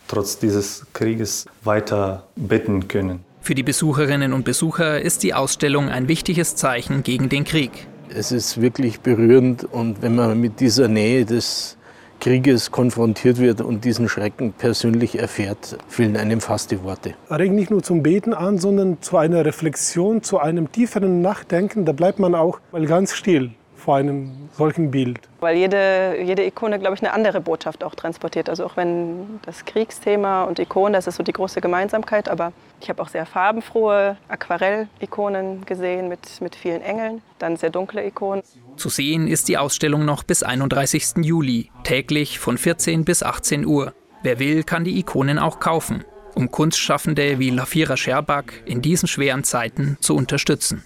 [0.08, 3.24] trotz dieses Krieges weiter beten können.
[3.40, 8.32] Für die Besucherinnen und Besucher ist die Ausstellung ein wichtiges Zeichen gegen den Krieg es
[8.32, 11.76] ist wirklich berührend und wenn man mit dieser Nähe des
[12.20, 17.14] Krieges konfrontiert wird und diesen Schrecken persönlich erfährt, fehlen einem fast die Worte.
[17.30, 21.84] Regt nicht nur zum Beten an, sondern zu einer Reflexion, zu einem tieferen Nachdenken.
[21.84, 23.50] Da bleibt man auch mal ganz still
[23.82, 25.18] vor einem solchen Bild.
[25.40, 28.48] Weil jede, jede Ikone, glaube ich, eine andere Botschaft auch transportiert.
[28.48, 32.28] Also auch wenn das Kriegsthema und Ikonen, das ist so die große Gemeinsamkeit.
[32.28, 37.22] Aber ich habe auch sehr farbenfrohe Aquarell-Ikonen gesehen mit, mit vielen Engeln.
[37.38, 38.42] Dann sehr dunkle Ikonen.
[38.76, 41.24] Zu sehen ist die Ausstellung noch bis 31.
[41.24, 43.92] Juli, täglich von 14 bis 18 Uhr.
[44.22, 49.42] Wer will, kann die Ikonen auch kaufen, um Kunstschaffende wie Lafira Scherbak in diesen schweren
[49.42, 50.84] Zeiten zu unterstützen.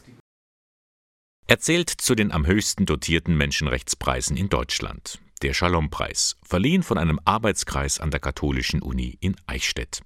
[1.49, 7.21] Er zählt zu den am höchsten dotierten Menschenrechtspreisen in Deutschland, der Shalom-Preis, verliehen von einem
[7.25, 10.01] Arbeitskreis an der Katholischen Uni in Eichstätt.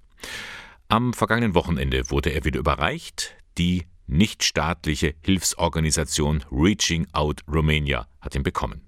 [0.87, 3.35] Am vergangenen Wochenende wurde er wieder überreicht.
[3.57, 8.81] Die nichtstaatliche Hilfsorganisation Reaching Out Romania hat ihn bekommen.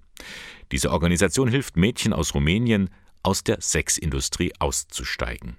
[0.70, 2.90] Diese Organisation hilft Mädchen aus Rumänien,
[3.24, 5.56] aus der Sexindustrie auszusteigen.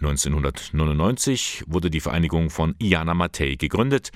[0.00, 4.10] 1999 wurde die Vereinigung von Iana Matei gegründet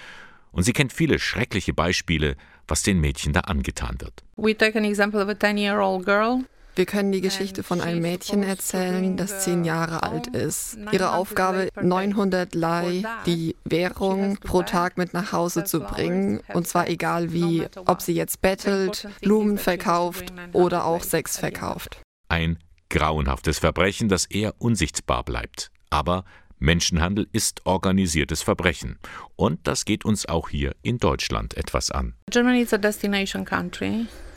[0.53, 4.25] und sie kennt viele schreckliche Beispiele, was den Mädchen da angetan wird.
[4.37, 6.45] We take an example of a 10-year-old girl
[6.79, 10.79] wir können die Geschichte von einem Mädchen erzählen, das zehn Jahre alt ist.
[10.93, 16.41] Ihre Aufgabe, 900 Lei, die Währung pro Tag mit nach Hause zu bringen.
[16.55, 22.01] Und zwar egal wie, ob sie jetzt bettelt, Blumen verkauft oder auch Sex verkauft.
[22.29, 25.73] Ein grauenhaftes Verbrechen, das eher unsichtbar bleibt.
[25.91, 26.25] Aber
[26.59, 28.99] Menschenhandel ist organisiertes Verbrechen.
[29.37, 32.15] Und das geht uns auch hier in Deutschland etwas an.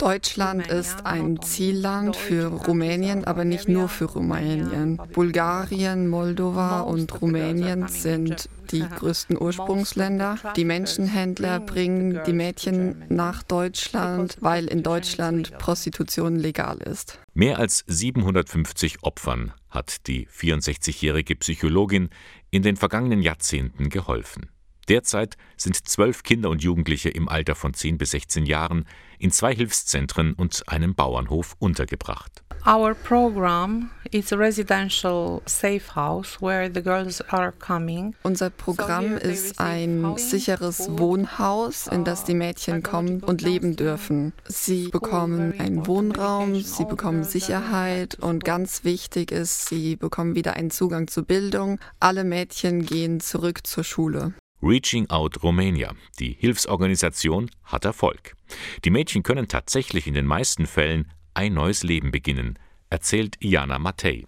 [0.02, 5.00] Deutschland ist ein Zielland für Rumänien, aber nicht nur für Rumänien.
[5.12, 10.38] Bulgarien, Moldova und Rumänien sind die größten Ursprungsländer.
[10.56, 17.20] Die Menschenhändler bringen die Mädchen nach Deutschland, weil in Deutschland Prostitution legal ist.
[17.32, 22.10] Mehr als 750 Opfern hat die 64-jährige Psychologin
[22.50, 24.48] in den vergangenen Jahrzehnten geholfen.
[24.88, 28.86] Derzeit sind zwölf Kinder und Jugendliche im Alter von 10 bis 16 Jahren
[29.18, 32.42] in zwei Hilfszentren und einem Bauernhof untergebracht.
[32.64, 38.14] Our program is a residential safe house where the girls are coming.
[38.22, 44.32] Unser Programm ist ein sicheres Wohnhaus, in das die Mädchen kommen und leben dürfen.
[44.46, 50.70] Sie bekommen einen Wohnraum, sie bekommen Sicherheit und ganz wichtig ist, sie bekommen wieder einen
[50.70, 51.80] Zugang zur Bildung.
[51.98, 54.34] Alle Mädchen gehen zurück zur Schule.
[54.64, 58.36] Reaching Out Romania, die Hilfsorganisation, hat Erfolg.
[58.84, 62.56] Die Mädchen können tatsächlich in den meisten Fällen ein neues Leben beginnen,
[62.88, 64.24] erzählt Iana Matei.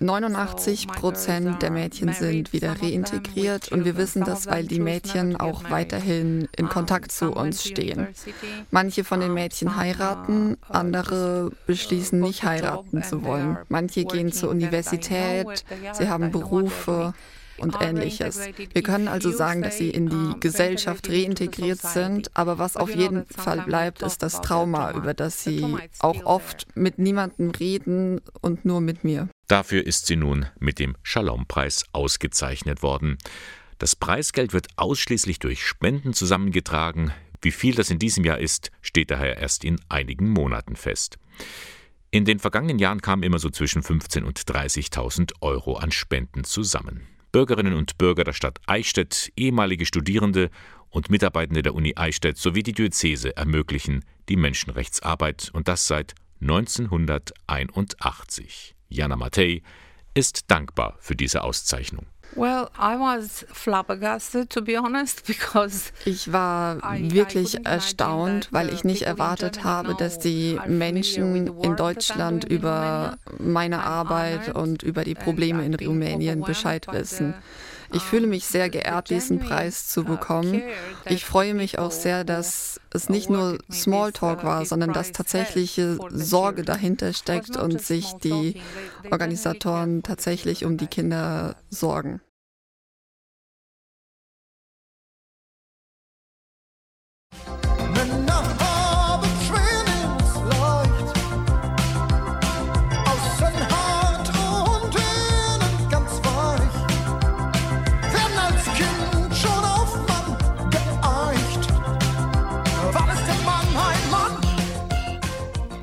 [0.00, 5.70] 89 Prozent der Mädchen sind wieder reintegriert und wir wissen das, weil die Mädchen auch
[5.70, 8.08] weiterhin in Kontakt zu uns stehen.
[8.70, 13.58] Manche von den Mädchen heiraten, andere beschließen nicht heiraten zu wollen.
[13.68, 17.14] Manche gehen zur Universität, sie haben Berufe
[17.58, 18.40] und ähnliches.
[18.72, 23.26] Wir können also sagen, dass sie in die Gesellschaft reintegriert sind, aber was auf jeden
[23.26, 28.80] Fall bleibt, ist das Trauma, über das sie auch oft mit niemandem reden und nur
[28.80, 29.28] mit mir.
[29.48, 33.18] Dafür ist sie nun mit dem Shalom-Preis ausgezeichnet worden.
[33.78, 37.12] Das Preisgeld wird ausschließlich durch Spenden zusammengetragen.
[37.42, 41.18] Wie viel das in diesem Jahr ist, steht daher erst in einigen Monaten fest.
[42.10, 47.06] In den vergangenen Jahren kamen immer so zwischen 15.000 und 30.000 Euro an Spenden zusammen.
[47.34, 50.50] Bürgerinnen und Bürger der Stadt Eichstätt, ehemalige Studierende
[50.88, 58.76] und Mitarbeitende der Uni Eichstätt sowie die Diözese ermöglichen die Menschenrechtsarbeit und das seit 1981.
[58.88, 59.62] Jana Matei
[60.14, 62.06] ist dankbar für diese Auszeichnung.
[62.36, 69.02] Well, I was flabbergasted, to be honest, because ich war wirklich erstaunt, weil ich nicht
[69.02, 75.74] erwartet habe, dass die Menschen in Deutschland über meine Arbeit und über die Probleme in
[75.74, 77.34] Rumänien Bescheid wissen.
[77.94, 80.62] Ich fühle mich sehr geehrt, diesen Preis zu bekommen.
[81.06, 86.62] Ich freue mich auch sehr, dass es nicht nur Smalltalk war, sondern dass tatsächliche Sorge
[86.62, 88.60] dahinter steckt und sich die
[89.10, 92.20] Organisatoren tatsächlich um die Kinder sorgen.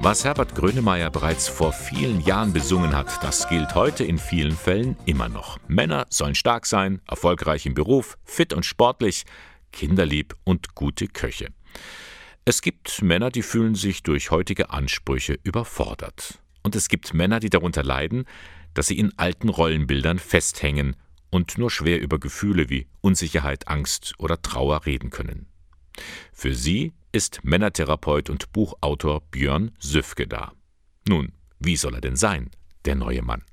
[0.03, 4.97] Was Herbert Grönemeyer bereits vor vielen Jahren besungen hat, das gilt heute in vielen Fällen
[5.05, 5.59] immer noch.
[5.67, 9.25] Männer sollen stark sein, erfolgreich im Beruf, fit und sportlich,
[9.71, 11.49] kinderlieb und gute Köche.
[12.45, 16.39] Es gibt Männer, die fühlen sich durch heutige Ansprüche überfordert.
[16.63, 18.25] Und es gibt Männer, die darunter leiden,
[18.73, 20.95] dass sie in alten Rollenbildern festhängen
[21.29, 25.45] und nur schwer über Gefühle wie Unsicherheit, Angst oder Trauer reden können.
[26.33, 30.53] Für sie ist Männertherapeut und Buchautor Björn Süfke da.
[31.07, 32.49] Nun, wie soll er denn sein,
[32.85, 33.43] der neue Mann?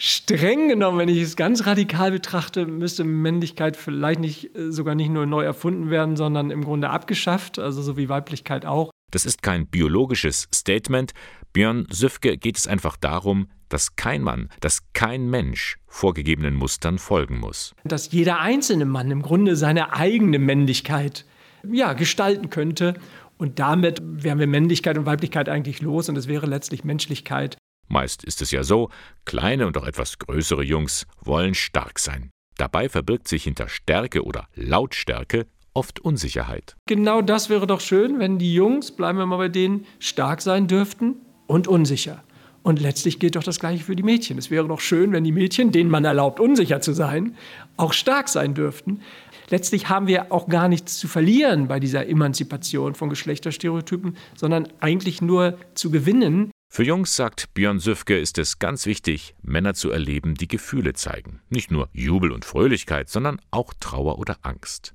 [0.00, 5.10] Streng genommen, wenn ich es ganz radikal betrachte, müsste Männlichkeit vielleicht nicht äh, sogar nicht
[5.10, 8.90] nur neu erfunden werden, sondern im Grunde abgeschafft, also so wie Weiblichkeit auch.
[9.10, 11.12] Das ist kein biologisches Statement.
[11.52, 17.38] Björn Süfke geht es einfach darum, dass kein Mann, dass kein Mensch vorgegebenen Mustern folgen
[17.38, 17.74] muss.
[17.84, 21.24] Dass jeder einzelne Mann im Grunde seine eigene Männlichkeit
[21.70, 22.94] ja, gestalten könnte.
[23.36, 27.56] Und damit wären wir Männlichkeit und Weiblichkeit eigentlich los und es wäre letztlich Menschlichkeit.
[27.88, 28.90] Meist ist es ja so,
[29.24, 32.30] kleine und auch etwas größere Jungs wollen stark sein.
[32.56, 36.76] Dabei verbirgt sich hinter Stärke oder Lautstärke oft Unsicherheit.
[36.86, 40.66] Genau das wäre doch schön, wenn die Jungs, bleiben wir mal bei denen, stark sein
[40.66, 41.16] dürften
[41.46, 42.24] und unsicher.
[42.64, 44.36] Und letztlich gilt doch das Gleiche für die Mädchen.
[44.36, 47.36] Es wäre doch schön, wenn die Mädchen, denen man erlaubt, unsicher zu sein,
[47.76, 49.00] auch stark sein dürften.
[49.50, 55.22] Letztlich haben wir auch gar nichts zu verlieren bei dieser Emanzipation von Geschlechterstereotypen, sondern eigentlich
[55.22, 60.34] nur zu gewinnen, für Jungs, sagt Björn Süfke, ist es ganz wichtig, Männer zu erleben,
[60.34, 61.40] die Gefühle zeigen.
[61.48, 64.94] Nicht nur Jubel und Fröhlichkeit, sondern auch Trauer oder Angst.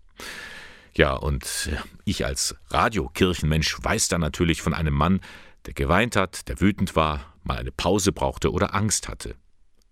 [0.94, 1.72] Ja, und
[2.06, 5.20] ich als Radiokirchenmensch weiß da natürlich von einem Mann,
[5.66, 9.36] der geweint hat, der wütend war, mal eine Pause brauchte oder Angst hatte.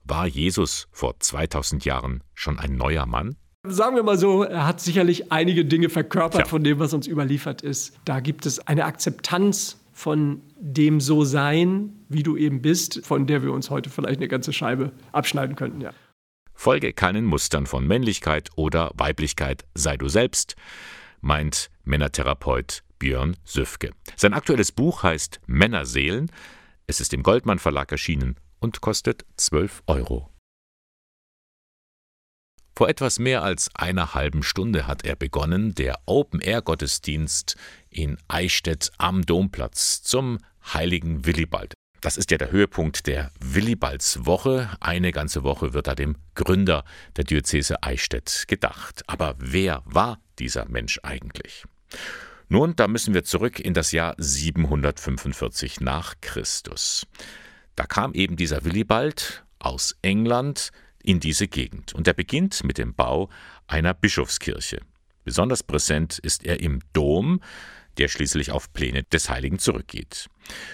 [0.04, 3.38] War Jesus vor 2000 Jahren schon ein neuer Mann?
[3.68, 6.48] Sagen wir mal so, er hat sicherlich einige Dinge verkörpert ja.
[6.48, 7.94] von dem, was uns überliefert ist.
[8.06, 13.52] Da gibt es eine Akzeptanz von dem So-Sein, wie du eben bist, von der wir
[13.52, 15.92] uns heute vielleicht eine ganze Scheibe abschneiden könnten, ja.
[16.56, 20.56] Folge keinen Mustern von Männlichkeit oder Weiblichkeit, sei du selbst,
[21.20, 23.92] meint Männertherapeut Björn Süfke.
[24.16, 26.32] Sein aktuelles Buch heißt Männerseelen.
[26.88, 30.31] Es ist im Goldmann Verlag erschienen und kostet 12 Euro.
[32.76, 37.56] Vor etwas mehr als einer halben Stunde hat er begonnen, der Open-Air-Gottesdienst
[37.90, 40.38] in Eichstätt am Domplatz zum
[40.74, 41.74] heiligen Willibald.
[42.02, 44.70] Das ist ja der Höhepunkt der Willibaldswoche.
[44.80, 46.84] Eine ganze Woche wird da dem Gründer
[47.16, 49.04] der Diözese Eichstätt gedacht.
[49.06, 51.64] Aber wer war dieser Mensch eigentlich?
[52.50, 57.06] Nun, da müssen wir zurück in das Jahr 745 nach Christus.
[57.76, 60.72] Da kam eben dieser Willibald aus England
[61.04, 61.94] in diese Gegend.
[61.94, 63.30] Und er beginnt mit dem Bau
[63.68, 64.80] einer Bischofskirche.
[65.24, 67.42] Besonders präsent ist er im Dom,
[67.98, 70.28] der schließlich auf Pläne des Heiligen zurückgeht.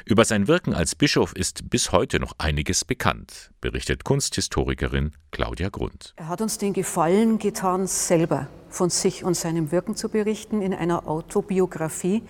[0.06, 6.13] Über sein Wirken als Bischof ist bis heute noch einiges bekannt, berichtet Kunsthistorikerin Claudia Grund.
[6.16, 10.74] Er hat uns den Gefallen getan, selber von sich und seinem Wirken zu berichten in
[10.74, 12.24] einer Autobiografie,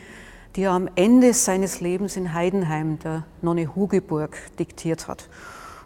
[0.55, 5.29] die er am Ende seines Lebens in Heidenheim, der Nonne Hugeburg, diktiert hat.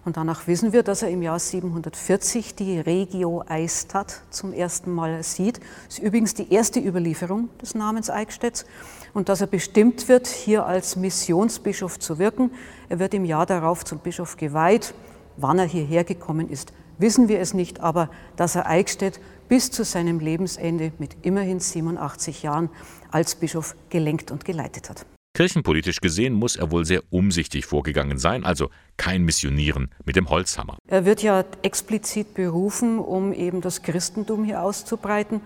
[0.03, 5.21] Und danach wissen wir, dass er im Jahr 740 die Regio Eistadt zum ersten Mal
[5.21, 5.59] sieht.
[5.85, 8.65] Das ist übrigens die erste Überlieferung des Namens Eichstätts.
[9.13, 12.49] Und dass er bestimmt wird, hier als Missionsbischof zu wirken.
[12.89, 14.95] Er wird im Jahr darauf zum Bischof geweiht.
[15.37, 19.83] Wann er hierher gekommen ist, wissen wir es nicht, aber dass er Eichstätt bis zu
[19.83, 22.69] seinem Lebensende mit immerhin 87 Jahren
[23.11, 25.05] als Bischof gelenkt und geleitet hat.
[25.33, 30.77] Kirchenpolitisch gesehen muss er wohl sehr umsichtig vorgegangen sein, also kein Missionieren mit dem Holzhammer.
[30.87, 35.39] Er wird ja explizit berufen, um eben das Christentum hier auszubreiten.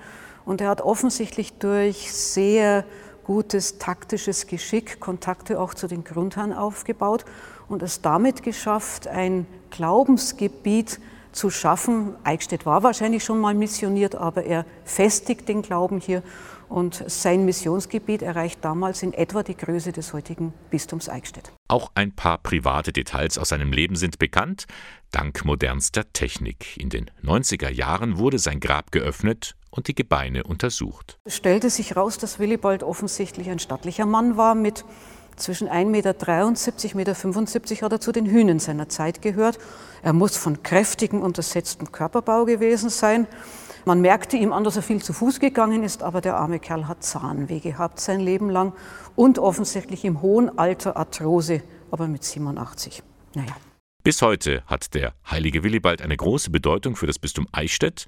[0.43, 2.83] Und er hat offensichtlich durch sehr
[3.25, 7.25] gutes taktisches Geschick Kontakte auch zu den Grundherren aufgebaut
[7.67, 10.99] und es damit geschafft, ein Glaubensgebiet
[11.31, 12.15] zu schaffen.
[12.23, 16.23] Eichstätt war wahrscheinlich schon mal missioniert, aber er festigt den Glauben hier
[16.69, 21.51] und sein Missionsgebiet erreicht damals in etwa die Größe des heutigen Bistums Eichstätt.
[21.67, 24.65] Auch ein paar private Details aus seinem Leben sind bekannt,
[25.11, 26.77] dank modernster Technik.
[26.77, 31.19] In den 90er Jahren wurde sein Grab geöffnet und die Gebeine untersucht.
[31.25, 34.85] Es stellte sich heraus, dass Willibald offensichtlich ein stattlicher Mann war mit
[35.35, 39.59] zwischen 1,73 Meter, 1,75 Meter hat er zu den Hühnen seiner Zeit gehört.
[40.01, 43.27] Er muss von kräftigem, untersetztem Körperbau gewesen sein.
[43.87, 46.87] Man merkte ihm an, dass er viel zu Fuß gegangen ist, aber der arme Kerl
[46.87, 48.73] hat Zahnweh gehabt sein Leben lang
[49.15, 53.03] und offensichtlich im hohen Alter Arthrose, aber mit 87.
[53.35, 53.55] Naja.
[54.03, 58.07] Bis heute hat der heilige Willibald eine große Bedeutung für das Bistum Eichstätt.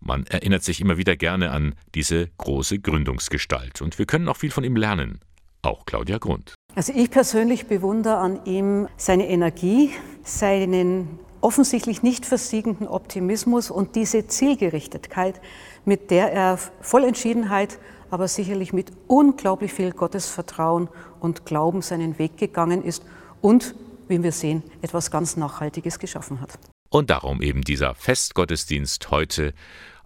[0.00, 4.50] Man erinnert sich immer wieder gerne an diese große Gründungsgestalt und wir können auch viel
[4.50, 5.20] von ihm lernen.
[5.60, 6.54] Auch Claudia Grund.
[6.74, 9.90] Also ich persönlich bewundere an ihm seine Energie,
[10.22, 15.40] seinen offensichtlich nicht versiegenden Optimismus und diese Zielgerichtetkeit,
[15.84, 17.78] mit der er voll Entschiedenheit,
[18.10, 20.88] aber sicherlich mit unglaublich viel Gottesvertrauen
[21.20, 23.04] und Glauben seinen Weg gegangen ist
[23.40, 23.74] und,
[24.08, 26.58] wie wir sehen, etwas ganz Nachhaltiges geschaffen hat.
[26.90, 29.54] Und darum eben dieser Festgottesdienst heute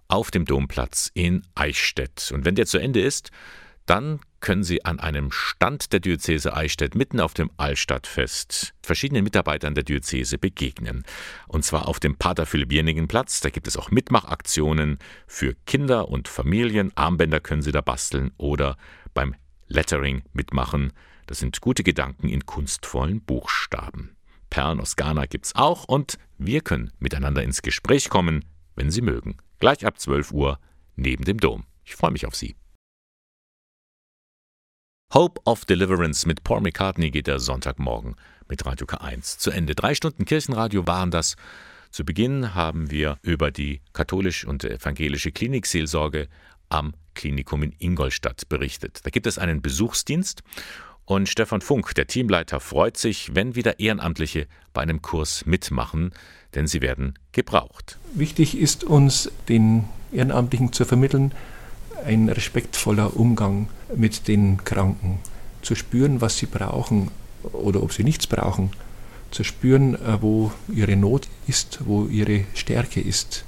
[0.07, 2.31] auf dem Domplatz in Eichstätt.
[2.33, 3.31] Und wenn der zu Ende ist,
[3.85, 9.75] dann können Sie an einem Stand der Diözese Eichstätt mitten auf dem Altstadtfest verschiedenen Mitarbeitern
[9.75, 11.03] der Diözese begegnen.
[11.47, 13.41] Und zwar auf dem Pater Philipp Jenigen Platz.
[13.41, 16.91] Da gibt es auch Mitmachaktionen für Kinder und Familien.
[16.95, 18.77] Armbänder können Sie da basteln oder
[19.13, 19.35] beim
[19.67, 20.93] Lettering mitmachen.
[21.27, 24.15] Das sind gute Gedanken in kunstvollen Buchstaben.
[24.49, 29.37] Perlen aus Ghana gibt's auch und wir können miteinander ins Gespräch kommen, wenn Sie mögen.
[29.59, 30.59] Gleich ab 12 Uhr
[30.95, 31.65] neben dem Dom.
[31.83, 32.55] Ich freue mich auf Sie.
[35.13, 38.15] Hope of Deliverance mit Paul McCartney geht der Sonntagmorgen
[38.49, 39.73] mit Radio K1 zu Ende.
[39.73, 41.35] Drei Stunden Kirchenradio waren das.
[41.89, 46.27] Zu Beginn haben wir über die katholische und evangelische Klinikseelsorge
[46.67, 48.99] am Klinikum in Ingolstadt berichtet.
[49.03, 50.43] Da gibt es einen Besuchsdienst
[51.05, 56.11] und Stefan Funk, der Teamleiter, freut sich, wenn wieder Ehrenamtliche bei einem Kurs mitmachen,
[56.55, 57.99] denn sie werden gebraucht.
[58.15, 61.31] Wichtig ist uns, den Ehrenamtlichen zu vermitteln,
[62.03, 65.19] ein respektvoller Umgang mit den Kranken,
[65.61, 67.11] zu spüren, was sie brauchen
[67.43, 68.71] oder ob sie nichts brauchen,
[69.31, 73.45] zu spüren, äh, wo ihre Not ist, wo ihre Stärke ist,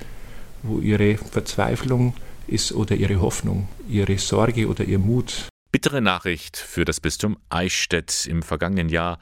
[0.63, 2.13] wo ihre Verzweiflung
[2.47, 5.49] ist oder ihre Hoffnung, ihre Sorge oder ihr Mut.
[5.71, 8.25] Bittere Nachricht für das Bistum Eichstätt.
[8.25, 9.19] Im vergangenen Jahr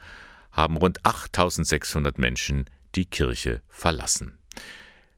[0.52, 2.64] haben rund 8600 Menschen
[2.94, 4.38] die Kirche verlassen.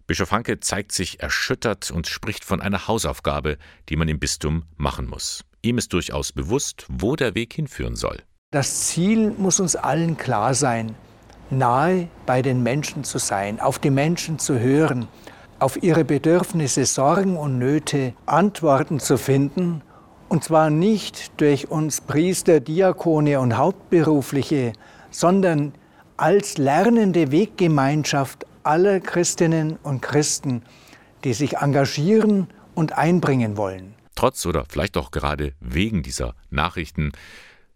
[0.08, 3.58] Bischof Hanke zeigt sich erschüttert und spricht von einer Hausaufgabe,
[3.90, 5.44] die man im Bistum machen muss.
[5.60, 8.22] Ihm ist durchaus bewusst, wo der Weg hinführen soll.
[8.50, 10.94] Das Ziel muss uns allen klar sein,
[11.50, 15.08] nahe bei den Menschen zu sein, auf die Menschen zu hören,
[15.58, 19.82] auf ihre Bedürfnisse, Sorgen und Nöte Antworten zu finden,
[20.30, 24.72] und zwar nicht durch uns Priester, Diakone und Hauptberufliche,
[25.10, 25.74] sondern
[26.16, 30.62] als lernende Weggemeinschaft aller Christinnen und Christen,
[31.24, 33.94] die sich engagieren und einbringen wollen.
[34.14, 37.12] Trotz oder vielleicht auch gerade wegen dieser Nachrichten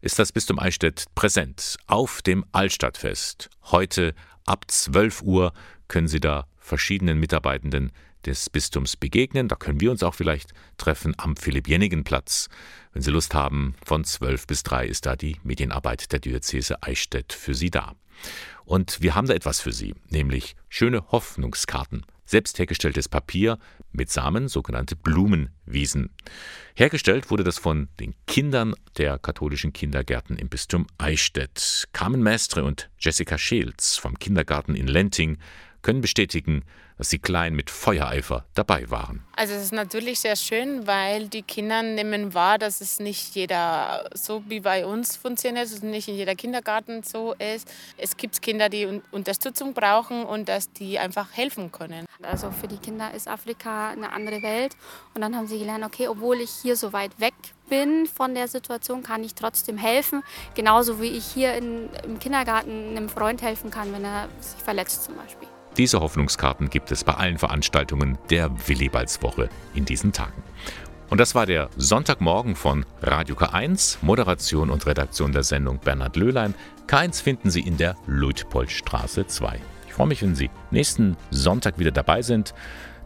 [0.03, 3.49] ist das Bistum Eichstätt präsent auf dem Altstadtfest.
[3.70, 4.14] Heute
[4.45, 5.55] ab 12 Uhr
[5.88, 7.90] können Sie da verschiedenen Mitarbeitenden
[8.26, 9.49] des Bistums begegnen.
[9.49, 12.49] Da können wir uns auch vielleicht treffen am Philipp-Jennigen-Platz.
[12.93, 17.32] Wenn Sie Lust haben, von 12 bis 3 ist da die Medienarbeit der Diözese Eichstätt
[17.32, 17.95] für Sie da.
[18.72, 22.06] Und wir haben da etwas für Sie, nämlich schöne Hoffnungskarten.
[22.24, 23.58] Selbst hergestelltes Papier
[23.92, 26.08] mit Samen, sogenannte Blumenwiesen.
[26.74, 31.86] Hergestellt wurde das von den Kindern der katholischen Kindergärten im Bistum Eichstätt.
[31.92, 35.36] Carmen Mestre und Jessica Scheels vom Kindergarten in Lenting
[35.82, 36.64] können bestätigen,
[36.98, 39.24] dass die Kleinen mit Feuereifer dabei waren.
[39.34, 44.08] Also es ist natürlich sehr schön, weil die Kinder nehmen wahr, dass es nicht jeder
[44.14, 47.68] so wie bei uns funktioniert, dass es nicht in jeder Kindergarten so ist.
[47.96, 52.06] Es gibt Kinder, die Unterstützung brauchen und dass die einfach helfen können.
[52.22, 54.76] Also für die Kinder ist Afrika eine andere Welt
[55.14, 57.34] und dann haben sie gelernt, okay, obwohl ich hier so weit weg
[57.68, 60.22] bin von der Situation, kann ich trotzdem helfen.
[60.54, 65.04] Genauso wie ich hier in, im Kindergarten einem Freund helfen kann, wenn er sich verletzt
[65.04, 65.48] zum Beispiel.
[65.76, 70.42] Diese Hoffnungskarten gibt es bei allen Veranstaltungen der Willibaldswoche in diesen Tagen.
[71.08, 76.54] Und das war der Sonntagmorgen von Radio K1, Moderation und Redaktion der Sendung Bernhard Löhlein.
[76.86, 79.60] K1 finden Sie in der Luitpoldstraße 2.
[79.86, 82.54] Ich freue mich, wenn Sie nächsten Sonntag wieder dabei sind.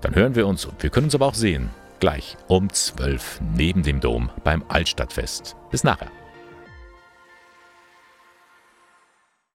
[0.00, 1.70] Dann hören wir uns und wir können uns aber auch sehen.
[1.98, 5.56] Gleich um 12 neben dem Dom beim Altstadtfest.
[5.70, 6.10] Bis nachher.